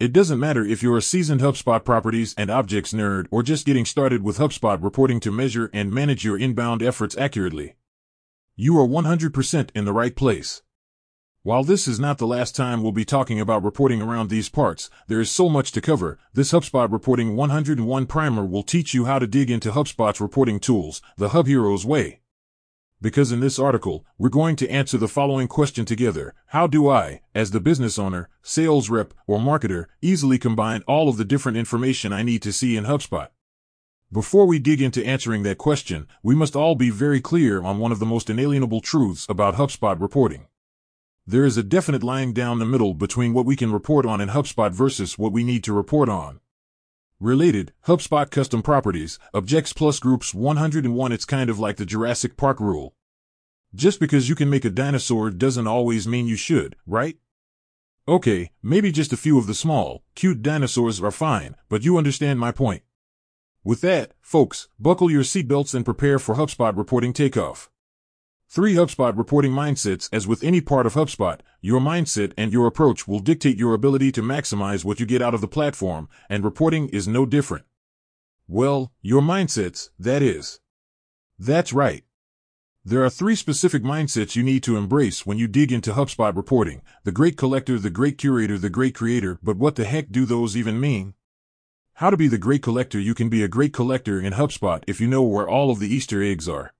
It 0.00 0.12
doesn't 0.12 0.38
matter 0.38 0.64
if 0.64 0.80
you're 0.80 0.96
a 0.96 1.02
seasoned 1.02 1.40
HubSpot 1.40 1.84
properties 1.84 2.32
and 2.38 2.50
objects 2.50 2.92
nerd 2.92 3.26
or 3.32 3.42
just 3.42 3.66
getting 3.66 3.84
started 3.84 4.22
with 4.22 4.38
HubSpot 4.38 4.80
reporting 4.80 5.18
to 5.18 5.32
measure 5.32 5.70
and 5.74 5.90
manage 5.90 6.24
your 6.24 6.38
inbound 6.38 6.84
efforts 6.84 7.18
accurately. 7.18 7.74
You 8.54 8.78
are 8.78 8.86
100% 8.86 9.70
in 9.74 9.84
the 9.84 9.92
right 9.92 10.14
place. 10.14 10.62
While 11.42 11.64
this 11.64 11.88
is 11.88 11.98
not 11.98 12.18
the 12.18 12.28
last 12.28 12.54
time 12.54 12.80
we'll 12.80 12.92
be 12.92 13.04
talking 13.04 13.40
about 13.40 13.64
reporting 13.64 14.00
around 14.00 14.30
these 14.30 14.48
parts, 14.48 14.88
there 15.08 15.20
is 15.20 15.32
so 15.32 15.48
much 15.48 15.72
to 15.72 15.80
cover. 15.80 16.16
This 16.32 16.52
HubSpot 16.52 16.92
Reporting 16.92 17.34
101 17.34 18.06
Primer 18.06 18.46
will 18.46 18.62
teach 18.62 18.94
you 18.94 19.06
how 19.06 19.18
to 19.18 19.26
dig 19.26 19.50
into 19.50 19.72
HubSpot's 19.72 20.20
reporting 20.20 20.60
tools, 20.60 21.02
the 21.16 21.30
Hub 21.30 21.48
Heroes 21.48 21.84
way 21.84 22.20
because 23.00 23.30
in 23.30 23.40
this 23.40 23.58
article, 23.58 24.04
we're 24.18 24.28
going 24.28 24.56
to 24.56 24.68
answer 24.68 24.98
the 24.98 25.08
following 25.08 25.46
question 25.48 25.84
together. 25.84 26.34
How 26.46 26.66
do 26.66 26.88
I, 26.88 27.20
as 27.34 27.50
the 27.52 27.60
business 27.60 27.98
owner, 27.98 28.28
sales 28.42 28.90
rep, 28.90 29.14
or 29.26 29.38
marketer, 29.38 29.86
easily 30.02 30.38
combine 30.38 30.82
all 30.86 31.08
of 31.08 31.16
the 31.16 31.24
different 31.24 31.58
information 31.58 32.12
I 32.12 32.22
need 32.22 32.42
to 32.42 32.52
see 32.52 32.76
in 32.76 32.84
HubSpot? 32.84 33.28
Before 34.10 34.46
we 34.46 34.58
dig 34.58 34.80
into 34.80 35.04
answering 35.04 35.42
that 35.42 35.58
question, 35.58 36.08
we 36.22 36.34
must 36.34 36.56
all 36.56 36.74
be 36.74 36.90
very 36.90 37.20
clear 37.20 37.62
on 37.62 37.78
one 37.78 37.92
of 37.92 37.98
the 37.98 38.06
most 38.06 38.30
inalienable 38.30 38.80
truths 38.80 39.26
about 39.28 39.56
HubSpot 39.56 40.00
reporting. 40.00 40.46
There 41.26 41.44
is 41.44 41.58
a 41.58 41.62
definite 41.62 42.02
line 42.02 42.32
down 42.32 42.58
the 42.58 42.64
middle 42.64 42.94
between 42.94 43.34
what 43.34 43.44
we 43.44 43.54
can 43.54 43.70
report 43.70 44.06
on 44.06 44.22
in 44.22 44.30
HubSpot 44.30 44.72
versus 44.72 45.18
what 45.18 45.30
we 45.30 45.44
need 45.44 45.62
to 45.64 45.74
report 45.74 46.08
on. 46.08 46.40
Related, 47.20 47.72
HubSpot 47.88 48.30
Custom 48.30 48.62
Properties, 48.62 49.18
Objects 49.34 49.72
Plus 49.72 49.98
Groups 49.98 50.32
101 50.32 51.10
It's 51.10 51.24
kind 51.24 51.50
of 51.50 51.58
like 51.58 51.76
the 51.76 51.84
Jurassic 51.84 52.36
Park 52.36 52.60
rule. 52.60 52.94
Just 53.74 53.98
because 53.98 54.28
you 54.28 54.36
can 54.36 54.48
make 54.48 54.64
a 54.64 54.70
dinosaur 54.70 55.30
doesn't 55.30 55.66
always 55.66 56.06
mean 56.06 56.28
you 56.28 56.36
should, 56.36 56.76
right? 56.86 57.16
Okay, 58.06 58.52
maybe 58.62 58.92
just 58.92 59.12
a 59.12 59.16
few 59.16 59.36
of 59.36 59.48
the 59.48 59.54
small, 59.54 60.04
cute 60.14 60.42
dinosaurs 60.42 61.02
are 61.02 61.10
fine, 61.10 61.56
but 61.68 61.82
you 61.82 61.98
understand 61.98 62.38
my 62.38 62.52
point. 62.52 62.84
With 63.64 63.80
that, 63.80 64.12
folks, 64.20 64.68
buckle 64.78 65.10
your 65.10 65.24
seatbelts 65.24 65.74
and 65.74 65.84
prepare 65.84 66.20
for 66.20 66.36
HubSpot 66.36 66.76
reporting 66.76 67.12
takeoff. 67.12 67.68
Three 68.48 68.74
HubSpot 68.74 69.18
reporting 69.18 69.50
mindsets 69.50 70.08
As 70.12 70.28
with 70.28 70.44
any 70.44 70.60
part 70.60 70.86
of 70.86 70.94
HubSpot, 70.94 71.40
your 71.60 71.80
mindset 71.80 72.32
and 72.36 72.52
your 72.52 72.66
approach 72.66 73.08
will 73.08 73.18
dictate 73.18 73.58
your 73.58 73.74
ability 73.74 74.12
to 74.12 74.22
maximize 74.22 74.84
what 74.84 75.00
you 75.00 75.06
get 75.06 75.22
out 75.22 75.34
of 75.34 75.40
the 75.40 75.48
platform, 75.48 76.08
and 76.28 76.44
reporting 76.44 76.88
is 76.90 77.08
no 77.08 77.26
different. 77.26 77.64
Well, 78.46 78.92
your 79.02 79.22
mindsets, 79.22 79.90
that 79.98 80.22
is. 80.22 80.60
That's 81.38 81.72
right. 81.72 82.04
There 82.84 83.04
are 83.04 83.10
three 83.10 83.34
specific 83.34 83.82
mindsets 83.82 84.36
you 84.36 84.42
need 84.42 84.62
to 84.62 84.76
embrace 84.76 85.26
when 85.26 85.36
you 85.36 85.46
dig 85.46 85.72
into 85.72 85.92
HubSpot 85.92 86.34
reporting 86.34 86.80
the 87.04 87.12
great 87.12 87.36
collector, 87.36 87.78
the 87.78 87.90
great 87.90 88.16
curator, 88.16 88.56
the 88.56 88.70
great 88.70 88.94
creator. 88.94 89.38
But 89.42 89.56
what 89.56 89.74
the 89.74 89.84
heck 89.84 90.10
do 90.10 90.24
those 90.24 90.56
even 90.56 90.80
mean? 90.80 91.14
How 91.94 92.10
to 92.10 92.16
be 92.16 92.28
the 92.28 92.38
great 92.38 92.62
collector 92.62 93.00
You 93.00 93.14
can 93.14 93.28
be 93.28 93.42
a 93.42 93.48
great 93.48 93.72
collector 93.72 94.20
in 94.20 94.32
HubSpot 94.32 94.84
if 94.86 95.00
you 95.00 95.08
know 95.08 95.22
where 95.22 95.48
all 95.48 95.70
of 95.70 95.80
the 95.80 95.92
Easter 95.92 96.22
eggs 96.22 96.48
are. 96.48 96.72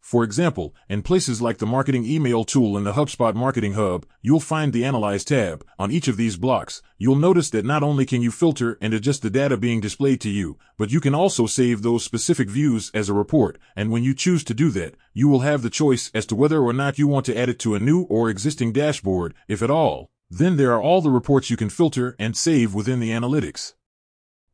For 0.00 0.24
example, 0.24 0.74
in 0.88 1.02
places 1.02 1.42
like 1.42 1.58
the 1.58 1.66
Marketing 1.66 2.04
Email 2.04 2.42
tool 2.42 2.76
in 2.76 2.84
the 2.84 2.94
HubSpot 2.94 3.34
Marketing 3.34 3.74
Hub, 3.74 4.06
you'll 4.22 4.40
find 4.40 4.72
the 4.72 4.84
Analyze 4.84 5.24
tab. 5.24 5.64
On 5.78 5.90
each 5.90 6.08
of 6.08 6.16
these 6.16 6.36
blocks, 6.36 6.82
you'll 6.98 7.16
notice 7.16 7.50
that 7.50 7.64
not 7.64 7.82
only 7.82 8.06
can 8.06 8.22
you 8.22 8.30
filter 8.30 8.78
and 8.80 8.94
adjust 8.94 9.22
the 9.22 9.30
data 9.30 9.56
being 9.56 9.80
displayed 9.80 10.20
to 10.22 10.30
you, 10.30 10.58
but 10.78 10.90
you 10.90 11.00
can 11.00 11.14
also 11.14 11.46
save 11.46 11.82
those 11.82 12.02
specific 12.02 12.48
views 12.48 12.90
as 12.92 13.08
a 13.08 13.14
report, 13.14 13.58
and 13.76 13.90
when 13.90 14.02
you 14.02 14.14
choose 14.14 14.42
to 14.44 14.54
do 14.54 14.70
that, 14.70 14.94
you 15.12 15.28
will 15.28 15.40
have 15.40 15.62
the 15.62 15.70
choice 15.70 16.10
as 16.14 16.26
to 16.26 16.34
whether 16.34 16.60
or 16.60 16.72
not 16.72 16.98
you 16.98 17.06
want 17.06 17.26
to 17.26 17.38
add 17.38 17.48
it 17.48 17.58
to 17.60 17.74
a 17.74 17.80
new 17.80 18.02
or 18.02 18.30
existing 18.30 18.72
dashboard, 18.72 19.34
if 19.48 19.62
at 19.62 19.70
all. 19.70 20.10
Then 20.30 20.56
there 20.56 20.72
are 20.72 20.82
all 20.82 21.02
the 21.02 21.10
reports 21.10 21.50
you 21.50 21.56
can 21.56 21.70
filter 21.70 22.16
and 22.18 22.36
save 22.36 22.74
within 22.74 23.00
the 23.00 23.10
analytics 23.10 23.74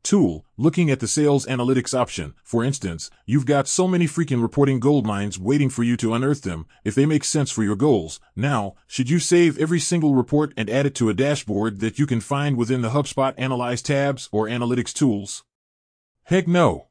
tool, 0.03 0.45
looking 0.57 0.89
at 0.89 0.99
the 0.99 1.07
sales 1.07 1.45
analytics 1.45 1.93
option, 1.93 2.33
for 2.43 2.63
instance, 2.63 3.09
you've 3.25 3.45
got 3.45 3.67
so 3.67 3.87
many 3.87 4.05
freaking 4.05 4.41
reporting 4.41 4.79
gold 4.79 5.05
mines 5.05 5.37
waiting 5.37 5.69
for 5.69 5.83
you 5.83 5.97
to 5.97 6.13
unearth 6.13 6.43
them 6.43 6.65
if 6.83 6.95
they 6.95 7.05
make 7.05 7.23
sense 7.23 7.51
for 7.51 7.63
your 7.63 7.75
goals. 7.75 8.19
Now, 8.35 8.75
should 8.87 9.09
you 9.09 9.19
save 9.19 9.57
every 9.57 9.79
single 9.79 10.15
report 10.15 10.53
and 10.55 10.69
add 10.69 10.85
it 10.85 10.95
to 10.95 11.09
a 11.09 11.13
dashboard 11.13 11.79
that 11.79 11.99
you 11.99 12.05
can 12.05 12.21
find 12.21 12.57
within 12.57 12.81
the 12.81 12.89
HubSpot 12.89 13.33
Analyze 13.37 13.81
tabs 13.81 14.29
or 14.31 14.47
analytics 14.47 14.93
tools? 14.93 15.43
Heck 16.23 16.47
no. 16.47 16.87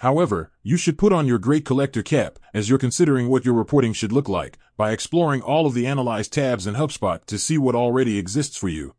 However, 0.00 0.52
you 0.62 0.76
should 0.76 0.98
put 0.98 1.12
on 1.12 1.26
your 1.26 1.38
great 1.38 1.64
collector 1.64 2.02
cap 2.02 2.38
as 2.52 2.68
you're 2.68 2.78
considering 2.78 3.28
what 3.28 3.44
your 3.46 3.54
reporting 3.54 3.94
should 3.94 4.12
look 4.12 4.28
like 4.28 4.58
by 4.76 4.92
exploring 4.92 5.40
all 5.40 5.66
of 5.66 5.72
the 5.72 5.86
Analyze 5.86 6.28
tabs 6.28 6.66
in 6.66 6.74
HubSpot 6.74 7.24
to 7.24 7.38
see 7.38 7.56
what 7.56 7.74
already 7.74 8.18
exists 8.18 8.56
for 8.56 8.68
you. 8.68 8.94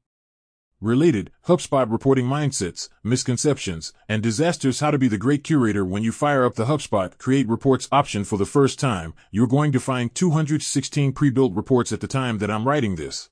Related, 0.81 1.31
HubSpot 1.47 1.91
reporting 1.91 2.27
mindsets, 2.27 2.87
misconceptions, 3.03 3.93
and 4.07 4.21
disasters 4.21 4.79
How 4.79 4.91
to 4.91 4.99
be 4.99 5.07
the 5.07 5.17
great 5.17 5.43
curator 5.43 5.83
when 5.83 6.03
you 6.03 6.11
fire 6.11 6.45
up 6.45 6.53
the 6.53 6.65
HubSpot 6.65 7.17
Create 7.17 7.49
Reports 7.49 7.87
option 7.91 8.23
for 8.23 8.37
the 8.37 8.45
first 8.45 8.79
time, 8.79 9.15
you're 9.31 9.47
going 9.47 9.71
to 9.71 9.79
find 9.79 10.13
216 10.13 11.13
pre-built 11.13 11.55
reports 11.55 11.91
at 11.91 11.99
the 11.99 12.05
time 12.05 12.37
that 12.37 12.51
I'm 12.51 12.67
writing 12.67 12.95
this. 12.95 13.31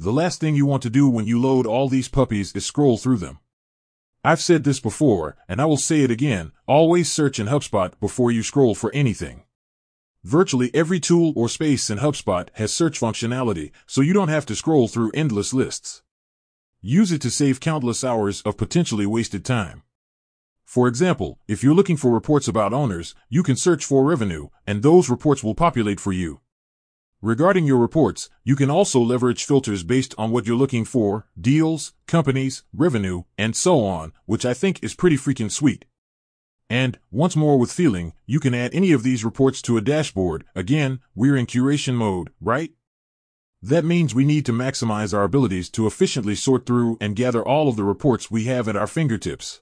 The 0.00 0.12
last 0.12 0.40
thing 0.40 0.56
you 0.56 0.66
want 0.66 0.82
to 0.82 0.90
do 0.90 1.08
when 1.08 1.24
you 1.24 1.40
load 1.40 1.66
all 1.66 1.88
these 1.88 2.08
puppies 2.08 2.52
is 2.52 2.66
scroll 2.66 2.98
through 2.98 3.18
them. 3.18 3.38
I've 4.24 4.40
said 4.40 4.64
this 4.64 4.80
before, 4.80 5.36
and 5.48 5.60
I 5.60 5.66
will 5.66 5.76
say 5.76 6.00
it 6.00 6.10
again, 6.10 6.50
always 6.66 7.12
search 7.12 7.38
in 7.38 7.46
HubSpot 7.46 7.92
before 8.00 8.32
you 8.32 8.42
scroll 8.42 8.74
for 8.74 8.92
anything. 8.92 9.44
Virtually 10.24 10.72
every 10.74 10.98
tool 10.98 11.32
or 11.36 11.48
space 11.48 11.90
in 11.90 11.98
HubSpot 11.98 12.48
has 12.54 12.72
search 12.72 12.98
functionality, 12.98 13.70
so 13.86 14.00
you 14.00 14.12
don't 14.12 14.26
have 14.26 14.46
to 14.46 14.56
scroll 14.56 14.88
through 14.88 15.12
endless 15.14 15.54
lists. 15.54 16.02
Use 16.80 17.10
it 17.10 17.20
to 17.22 17.30
save 17.30 17.58
countless 17.58 18.04
hours 18.04 18.42
of 18.42 18.56
potentially 18.56 19.06
wasted 19.06 19.44
time. 19.44 19.82
For 20.64 20.88
example, 20.88 21.38
if 21.48 21.62
you're 21.62 21.74
looking 21.74 21.96
for 21.96 22.10
reports 22.10 22.48
about 22.48 22.72
owners, 22.72 23.14
you 23.28 23.42
can 23.42 23.56
search 23.56 23.84
for 23.84 24.04
revenue, 24.04 24.48
and 24.66 24.82
those 24.82 25.08
reports 25.08 25.42
will 25.42 25.54
populate 25.54 26.00
for 26.00 26.12
you. 26.12 26.40
Regarding 27.22 27.64
your 27.64 27.78
reports, 27.78 28.28
you 28.44 28.54
can 28.56 28.70
also 28.70 29.00
leverage 29.00 29.44
filters 29.44 29.82
based 29.84 30.14
on 30.18 30.30
what 30.30 30.46
you're 30.46 30.54
looking 30.54 30.84
for, 30.84 31.26
deals, 31.40 31.94
companies, 32.06 32.62
revenue, 32.74 33.22
and 33.38 33.56
so 33.56 33.84
on, 33.84 34.12
which 34.26 34.44
I 34.44 34.52
think 34.52 34.82
is 34.82 34.94
pretty 34.94 35.16
freaking 35.16 35.50
sweet. 35.50 35.86
And, 36.68 36.98
once 37.10 37.36
more 37.36 37.58
with 37.58 37.72
feeling, 37.72 38.12
you 38.26 38.38
can 38.38 38.54
add 38.54 38.74
any 38.74 38.92
of 38.92 39.02
these 39.02 39.24
reports 39.24 39.62
to 39.62 39.76
a 39.76 39.80
dashboard. 39.80 40.44
Again, 40.54 41.00
we're 41.14 41.36
in 41.36 41.46
curation 41.46 41.94
mode, 41.94 42.30
right? 42.40 42.72
That 43.66 43.84
means 43.84 44.14
we 44.14 44.24
need 44.24 44.46
to 44.46 44.52
maximize 44.52 45.12
our 45.12 45.24
abilities 45.24 45.68
to 45.70 45.88
efficiently 45.88 46.36
sort 46.36 46.66
through 46.66 46.98
and 47.00 47.16
gather 47.16 47.44
all 47.44 47.68
of 47.68 47.74
the 47.74 47.82
reports 47.82 48.30
we 48.30 48.44
have 48.44 48.68
at 48.68 48.76
our 48.76 48.86
fingertips. 48.86 49.60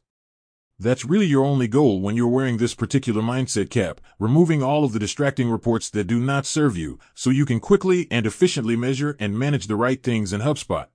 That's 0.79 1.07
really 1.07 1.25
your 1.25 1.47
only 1.47 1.69
goal 1.69 2.03
when 2.03 2.15
you're 2.15 2.29
wearing 2.29 2.59
this 2.59 2.75
particular 2.75 3.23
mindset 3.23 3.71
cap, 3.71 4.03
removing 4.19 4.63
all 4.63 4.85
of 4.85 4.93
the 4.93 4.99
distracting 4.99 5.49
reports 5.49 5.89
that 5.89 6.07
do 6.07 6.21
not 6.21 6.45
serve 6.45 6.77
you, 6.77 6.99
so 7.15 7.31
you 7.31 7.47
can 7.47 7.61
quickly 7.61 8.07
and 8.11 8.27
efficiently 8.27 8.77
measure 8.77 9.17
and 9.19 9.39
manage 9.39 9.69
the 9.69 9.77
right 9.77 10.03
things 10.03 10.35
in 10.35 10.43
HubSpot. 10.43 10.89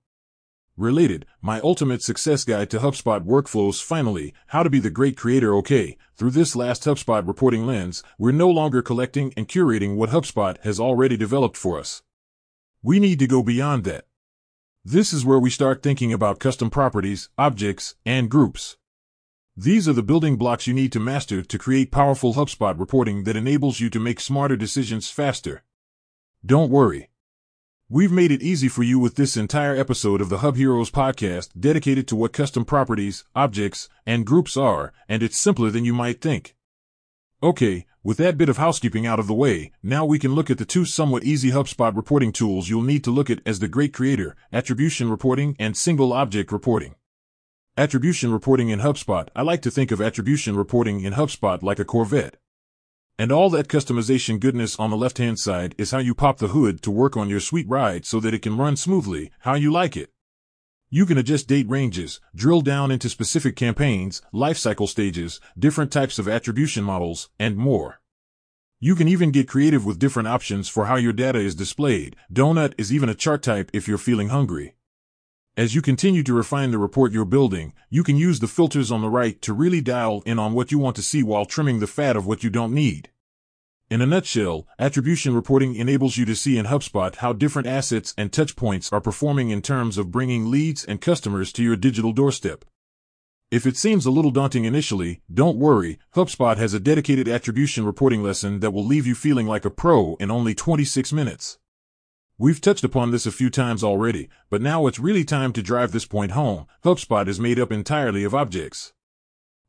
Related, 0.76 1.26
my 1.42 1.58
ultimate 1.64 2.02
success 2.02 2.44
guide 2.44 2.70
to 2.70 2.78
HubSpot 2.78 3.26
workflows 3.26 3.82
finally, 3.82 4.32
how 4.46 4.62
to 4.62 4.70
be 4.70 4.78
the 4.78 4.88
great 4.88 5.16
creator 5.16 5.52
okay. 5.56 5.96
Through 6.14 6.30
this 6.30 6.54
last 6.54 6.84
HubSpot 6.84 7.26
reporting 7.26 7.66
lens, 7.66 8.04
we're 8.20 8.30
no 8.30 8.48
longer 8.48 8.82
collecting 8.82 9.34
and 9.36 9.48
curating 9.48 9.96
what 9.96 10.10
HubSpot 10.10 10.56
has 10.62 10.78
already 10.78 11.16
developed 11.16 11.56
for 11.56 11.76
us. 11.80 12.02
We 12.82 12.98
need 12.98 13.18
to 13.18 13.26
go 13.26 13.42
beyond 13.42 13.84
that. 13.84 14.06
This 14.82 15.12
is 15.12 15.22
where 15.22 15.38
we 15.38 15.50
start 15.50 15.82
thinking 15.82 16.14
about 16.14 16.38
custom 16.38 16.70
properties, 16.70 17.28
objects, 17.36 17.96
and 18.06 18.30
groups. 18.30 18.78
These 19.54 19.86
are 19.86 19.92
the 19.92 20.02
building 20.02 20.36
blocks 20.36 20.66
you 20.66 20.72
need 20.72 20.90
to 20.92 21.00
master 21.00 21.42
to 21.42 21.58
create 21.58 21.90
powerful 21.90 22.32
HubSpot 22.32 22.78
reporting 22.80 23.24
that 23.24 23.36
enables 23.36 23.80
you 23.80 23.90
to 23.90 24.00
make 24.00 24.18
smarter 24.18 24.56
decisions 24.56 25.10
faster. 25.10 25.62
Don't 26.46 26.70
worry. 26.70 27.10
We've 27.90 28.12
made 28.12 28.32
it 28.32 28.40
easy 28.40 28.68
for 28.68 28.82
you 28.82 28.98
with 28.98 29.16
this 29.16 29.36
entire 29.36 29.76
episode 29.76 30.22
of 30.22 30.30
the 30.30 30.38
Hub 30.38 30.56
Heroes 30.56 30.90
podcast 30.90 31.50
dedicated 31.60 32.08
to 32.08 32.16
what 32.16 32.32
custom 32.32 32.64
properties, 32.64 33.24
objects, 33.34 33.90
and 34.06 34.24
groups 34.24 34.56
are, 34.56 34.94
and 35.06 35.22
it's 35.22 35.36
simpler 35.36 35.68
than 35.68 35.84
you 35.84 35.92
might 35.92 36.22
think. 36.22 36.56
Okay, 37.42 37.84
with 38.02 38.16
that 38.16 38.38
bit 38.38 38.48
of 38.48 38.56
housekeeping 38.56 39.06
out 39.06 39.20
of 39.20 39.26
the 39.26 39.34
way, 39.34 39.72
now 39.82 40.06
we 40.06 40.18
can 40.18 40.34
look 40.34 40.48
at 40.48 40.56
the 40.56 40.64
two 40.64 40.86
somewhat 40.86 41.22
easy 41.22 41.50
HubSpot 41.50 41.94
reporting 41.94 42.32
tools 42.32 42.70
you'll 42.70 42.80
need 42.80 43.04
to 43.04 43.10
look 43.10 43.28
at 43.28 43.40
as 43.44 43.58
the 43.58 43.68
great 43.68 43.92
creator, 43.92 44.34
attribution 44.52 45.10
reporting 45.10 45.54
and 45.58 45.76
single 45.76 46.12
object 46.12 46.50
reporting. 46.50 46.94
Attribution 47.76 48.32
reporting 48.32 48.70
in 48.70 48.80
HubSpot, 48.80 49.28
I 49.36 49.42
like 49.42 49.60
to 49.62 49.70
think 49.70 49.90
of 49.90 50.00
attribution 50.00 50.56
reporting 50.56 51.00
in 51.02 51.12
HubSpot 51.12 51.62
like 51.62 51.78
a 51.78 51.84
Corvette. 51.84 52.36
And 53.18 53.30
all 53.30 53.50
that 53.50 53.68
customization 53.68 54.40
goodness 54.40 54.78
on 54.78 54.88
the 54.88 54.96
left-hand 54.96 55.38
side 55.38 55.74
is 55.76 55.90
how 55.90 55.98
you 55.98 56.14
pop 56.14 56.38
the 56.38 56.48
hood 56.48 56.80
to 56.82 56.90
work 56.90 57.18
on 57.18 57.28
your 57.28 57.40
sweet 57.40 57.68
ride 57.68 58.06
so 58.06 58.18
that 58.20 58.32
it 58.32 58.40
can 58.40 58.56
run 58.56 58.76
smoothly, 58.76 59.30
how 59.40 59.54
you 59.56 59.70
like 59.70 59.94
it. 59.94 60.10
You 60.92 61.06
can 61.06 61.18
adjust 61.18 61.46
date 61.46 61.68
ranges, 61.68 62.18
drill 62.34 62.62
down 62.62 62.90
into 62.90 63.08
specific 63.08 63.54
campaigns, 63.54 64.22
lifecycle 64.34 64.88
stages, 64.88 65.40
different 65.56 65.92
types 65.92 66.18
of 66.18 66.26
attribution 66.26 66.82
models, 66.82 67.30
and 67.38 67.56
more. 67.56 68.00
You 68.80 68.96
can 68.96 69.06
even 69.06 69.30
get 69.30 69.46
creative 69.46 69.86
with 69.86 70.00
different 70.00 70.26
options 70.26 70.68
for 70.68 70.86
how 70.86 70.96
your 70.96 71.12
data 71.12 71.38
is 71.38 71.54
displayed. 71.54 72.16
Donut 72.32 72.74
is 72.76 72.92
even 72.92 73.08
a 73.08 73.14
chart 73.14 73.40
type 73.40 73.70
if 73.72 73.86
you're 73.86 73.98
feeling 73.98 74.30
hungry. 74.30 74.74
As 75.56 75.76
you 75.76 75.80
continue 75.80 76.24
to 76.24 76.34
refine 76.34 76.72
the 76.72 76.78
report 76.78 77.12
you're 77.12 77.24
building, 77.24 77.72
you 77.88 78.02
can 78.02 78.16
use 78.16 78.40
the 78.40 78.48
filters 78.48 78.90
on 78.90 79.00
the 79.00 79.08
right 79.08 79.40
to 79.42 79.52
really 79.52 79.80
dial 79.80 80.24
in 80.26 80.40
on 80.40 80.54
what 80.54 80.72
you 80.72 80.80
want 80.80 80.96
to 80.96 81.02
see 81.02 81.22
while 81.22 81.44
trimming 81.44 81.78
the 81.78 81.86
fat 81.86 82.16
of 82.16 82.26
what 82.26 82.42
you 82.42 82.50
don't 82.50 82.74
need. 82.74 83.10
In 83.90 84.00
a 84.00 84.06
nutshell, 84.06 84.68
attribution 84.78 85.34
reporting 85.34 85.74
enables 85.74 86.16
you 86.16 86.24
to 86.26 86.36
see 86.36 86.56
in 86.56 86.66
HubSpot 86.66 87.12
how 87.16 87.32
different 87.32 87.66
assets 87.66 88.14
and 88.16 88.30
touchpoints 88.30 88.92
are 88.92 89.00
performing 89.00 89.50
in 89.50 89.62
terms 89.62 89.98
of 89.98 90.12
bringing 90.12 90.48
leads 90.48 90.84
and 90.84 91.00
customers 91.00 91.52
to 91.54 91.64
your 91.64 91.74
digital 91.74 92.12
doorstep. 92.12 92.64
If 93.50 93.66
it 93.66 93.76
seems 93.76 94.06
a 94.06 94.12
little 94.12 94.30
daunting 94.30 94.64
initially, 94.64 95.22
don't 95.34 95.58
worry, 95.58 95.98
HubSpot 96.14 96.56
has 96.56 96.72
a 96.72 96.78
dedicated 96.78 97.26
attribution 97.26 97.84
reporting 97.84 98.22
lesson 98.22 98.60
that 98.60 98.70
will 98.70 98.86
leave 98.86 99.08
you 99.08 99.16
feeling 99.16 99.48
like 99.48 99.64
a 99.64 99.70
pro 99.70 100.14
in 100.20 100.30
only 100.30 100.54
26 100.54 101.12
minutes. 101.12 101.58
We've 102.38 102.60
touched 102.60 102.84
upon 102.84 103.10
this 103.10 103.26
a 103.26 103.32
few 103.32 103.50
times 103.50 103.82
already, 103.82 104.28
but 104.50 104.62
now 104.62 104.86
it's 104.86 105.00
really 105.00 105.24
time 105.24 105.52
to 105.54 105.62
drive 105.62 105.90
this 105.90 106.06
point 106.06 106.30
home. 106.30 106.66
HubSpot 106.84 107.26
is 107.26 107.40
made 107.40 107.58
up 107.58 107.72
entirely 107.72 108.22
of 108.22 108.36
objects. 108.36 108.92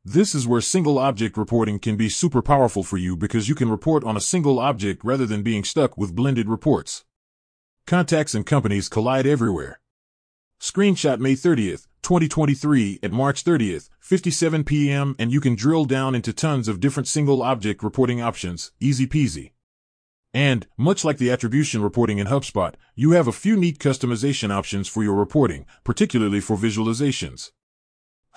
This 0.04 0.34
is 0.34 0.48
where 0.48 0.60
single 0.60 0.98
object 0.98 1.36
reporting 1.36 1.78
can 1.78 1.96
be 1.96 2.08
super 2.08 2.42
powerful 2.42 2.82
for 2.82 2.96
you 2.96 3.16
because 3.16 3.48
you 3.48 3.54
can 3.54 3.70
report 3.70 4.02
on 4.02 4.16
a 4.16 4.20
single 4.20 4.58
object 4.58 5.04
rather 5.04 5.26
than 5.26 5.44
being 5.44 5.62
stuck 5.62 5.96
with 5.96 6.16
blended 6.16 6.48
reports. 6.48 7.04
Contacts 7.86 8.34
and 8.34 8.44
companies 8.44 8.88
collide 8.88 9.28
everywhere. 9.28 9.80
Screenshot 10.60 11.20
May 11.20 11.34
30th, 11.34 11.86
2023 12.02 12.98
at 13.00 13.12
March 13.12 13.44
30th, 13.44 13.90
57 14.00 14.64
p.m. 14.64 15.14
and 15.20 15.32
you 15.32 15.40
can 15.40 15.54
drill 15.54 15.84
down 15.84 16.16
into 16.16 16.32
tons 16.32 16.66
of 16.66 16.80
different 16.80 17.06
single 17.06 17.40
object 17.40 17.80
reporting 17.80 18.20
options, 18.20 18.72
easy 18.80 19.06
peasy. 19.06 19.52
And, 20.34 20.66
much 20.76 21.04
like 21.04 21.18
the 21.18 21.30
attribution 21.30 21.80
reporting 21.80 22.18
in 22.18 22.26
HubSpot, 22.26 22.74
you 22.96 23.12
have 23.12 23.28
a 23.28 23.32
few 23.32 23.56
neat 23.56 23.78
customization 23.78 24.50
options 24.50 24.88
for 24.88 25.04
your 25.04 25.14
reporting, 25.14 25.64
particularly 25.84 26.40
for 26.40 26.56
visualizations. 26.56 27.52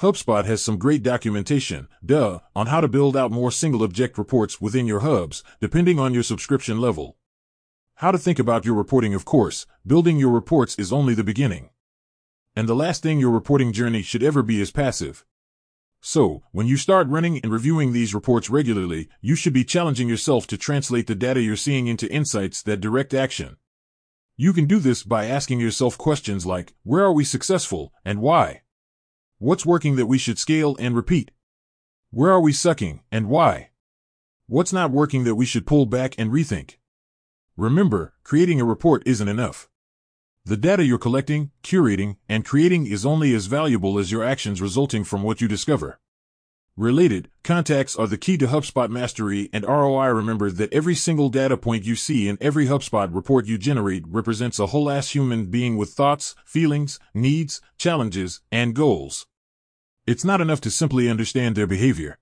HubSpot 0.02 0.44
has 0.44 0.62
some 0.62 0.78
great 0.78 1.04
documentation, 1.04 1.88
duh, 2.06 2.40
on 2.54 2.68
how 2.68 2.82
to 2.82 2.88
build 2.90 3.16
out 3.16 3.32
more 3.32 3.50
single 3.50 3.82
object 3.82 4.18
reports 4.18 4.60
within 4.60 4.86
your 4.86 5.00
hubs, 5.00 5.42
depending 5.62 6.00
on 6.00 6.14
your 6.14 6.24
subscription 6.24 6.82
level. 6.82 7.16
How 8.00 8.12
to 8.12 8.18
think 8.18 8.38
about 8.38 8.66
your 8.66 8.76
reporting, 8.76 9.14
of 9.14 9.24
course, 9.24 9.66
building 9.88 10.18
your 10.18 10.32
reports 10.32 10.78
is 10.78 10.92
only 10.92 11.14
the 11.14 11.24
beginning. 11.24 11.70
And 12.58 12.68
the 12.68 12.76
last 12.76 13.04
thing 13.04 13.22
your 13.22 13.32
reporting 13.32 13.72
journey 13.72 14.02
should 14.02 14.22
ever 14.22 14.44
be 14.44 14.60
is 14.60 14.70
passive. 14.70 15.24
So, 16.02 16.44
when 16.52 16.68
you 16.68 16.76
start 16.76 17.08
running 17.08 17.40
and 17.40 17.50
reviewing 17.54 17.94
these 17.94 18.14
reports 18.14 18.50
regularly, 18.50 19.08
you 19.22 19.36
should 19.38 19.54
be 19.54 19.64
challenging 19.64 20.10
yourself 20.10 20.46
to 20.48 20.58
translate 20.58 21.08
the 21.08 21.16
data 21.16 21.42
you're 21.42 21.56
seeing 21.56 21.88
into 21.88 22.12
insights 22.12 22.62
that 22.64 22.82
direct 22.82 23.14
action. 23.14 23.56
You 24.36 24.52
can 24.52 24.66
do 24.66 24.80
this 24.80 25.04
by 25.04 25.28
asking 25.28 25.62
yourself 25.62 25.98
questions 25.98 26.46
like, 26.46 26.74
where 26.84 27.06
are 27.06 27.14
we 27.14 27.24
successful, 27.24 27.94
and 28.04 28.20
why? 28.20 28.64
What's 29.38 29.66
working 29.66 29.98
that 29.98 30.06
we 30.06 30.18
should 30.18 30.40
scale 30.40 30.78
and 30.80 30.96
repeat? 30.96 31.32
Where 32.10 32.32
are 32.32 32.40
we 32.40 32.54
sucking, 32.54 33.02
and 33.12 33.28
why? 33.28 33.72
What's 34.48 34.72
not 34.72 34.92
working 34.92 35.26
that 35.26 35.36
we 35.36 35.46
should 35.46 35.68
pull 35.68 35.86
back 35.86 36.16
and 36.18 36.32
rethink? 36.32 36.78
Remember, 37.58 38.14
creating 38.24 38.62
a 38.62 38.66
report 38.66 39.04
isn't 39.06 39.28
enough. 39.28 39.68
The 40.46 40.56
data 40.56 40.86
you're 40.86 40.98
collecting, 40.98 41.52
curating, 41.64 42.16
and 42.30 42.46
creating 42.46 42.88
is 42.88 43.06
only 43.06 43.34
as 43.34 43.48
valuable 43.48 44.00
as 44.00 44.10
your 44.10 44.24
actions 44.24 44.62
resulting 44.62 45.04
from 45.04 45.22
what 45.22 45.42
you 45.42 45.50
discover. 45.50 46.00
Related, 46.78 47.30
contacts 47.42 47.96
are 47.96 48.06
the 48.06 48.18
key 48.18 48.38
to 48.38 48.48
HubSpot 48.48 48.90
mastery 48.90 49.50
and 49.54 49.66
ROI. 49.66 50.08
Remember 50.08 50.52
that 50.52 50.74
every 50.74 50.94
single 50.94 51.30
data 51.30 51.56
point 51.56 51.86
you 51.86 51.96
see 51.96 52.28
in 52.28 52.38
every 52.42 52.66
HubSpot 52.66 53.16
report 53.16 53.46
you 53.46 53.58
generate 53.58 54.04
represents 54.06 54.60
a 54.60 54.66
whole 54.66 54.90
ass 54.90 55.12
human 55.12 55.46
being 55.46 55.78
with 55.78 55.92
thoughts, 55.92 56.36
feelings, 56.44 57.00
needs, 57.14 57.62
challenges, 57.78 58.42
and 58.52 58.76
goals. 58.76 59.26
It's 60.06 60.26
not 60.26 60.42
enough 60.42 60.60
to 60.62 60.70
simply 60.70 61.10
understand 61.10 61.56
their 61.56 61.66
behavior. 61.66 62.20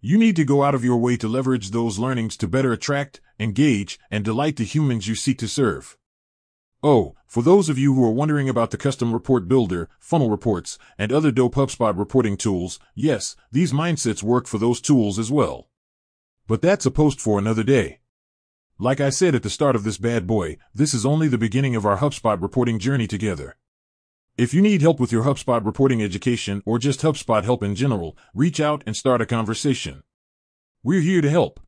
You 0.00 0.18
need 0.18 0.34
to 0.34 0.44
go 0.44 0.64
out 0.64 0.74
of 0.74 0.84
your 0.84 0.98
way 0.98 1.16
to 1.16 1.28
leverage 1.28 1.70
those 1.70 2.00
learnings 2.00 2.36
to 2.38 2.48
better 2.48 2.72
attract, 2.72 3.20
engage, 3.38 3.96
and 4.10 4.24
delight 4.24 4.56
the 4.56 4.64
humans 4.64 5.06
you 5.06 5.14
seek 5.14 5.38
to 5.38 5.46
serve. 5.46 5.96
Oh, 6.82 7.16
for 7.26 7.42
those 7.42 7.68
of 7.68 7.76
you 7.76 7.92
who 7.92 8.04
are 8.04 8.12
wondering 8.12 8.48
about 8.48 8.70
the 8.70 8.76
custom 8.76 9.12
report 9.12 9.48
builder, 9.48 9.88
funnel 9.98 10.30
reports, 10.30 10.78
and 10.96 11.12
other 11.12 11.32
dope 11.32 11.56
HubSpot 11.56 11.98
reporting 11.98 12.36
tools, 12.36 12.78
yes, 12.94 13.34
these 13.50 13.72
mindsets 13.72 14.22
work 14.22 14.46
for 14.46 14.58
those 14.58 14.80
tools 14.80 15.18
as 15.18 15.30
well. 15.30 15.68
But 16.46 16.62
that's 16.62 16.86
a 16.86 16.92
post 16.92 17.20
for 17.20 17.36
another 17.36 17.64
day. 17.64 17.98
Like 18.78 19.00
I 19.00 19.10
said 19.10 19.34
at 19.34 19.42
the 19.42 19.50
start 19.50 19.74
of 19.74 19.82
this 19.82 19.98
bad 19.98 20.24
boy, 20.24 20.56
this 20.72 20.94
is 20.94 21.04
only 21.04 21.26
the 21.26 21.36
beginning 21.36 21.74
of 21.74 21.84
our 21.84 21.98
HubSpot 21.98 22.40
reporting 22.40 22.78
journey 22.78 23.08
together. 23.08 23.56
If 24.36 24.54
you 24.54 24.62
need 24.62 24.80
help 24.80 25.00
with 25.00 25.10
your 25.10 25.24
HubSpot 25.24 25.64
reporting 25.66 26.00
education 26.00 26.62
or 26.64 26.78
just 26.78 27.02
HubSpot 27.02 27.42
help 27.42 27.64
in 27.64 27.74
general, 27.74 28.16
reach 28.34 28.60
out 28.60 28.84
and 28.86 28.94
start 28.96 29.20
a 29.20 29.26
conversation. 29.26 30.04
We're 30.84 31.00
here 31.00 31.22
to 31.22 31.28
help. 31.28 31.58